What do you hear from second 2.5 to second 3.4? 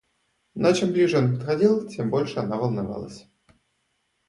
волновалась.